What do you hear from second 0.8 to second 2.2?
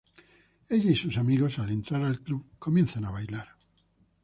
y sus amigos al entrar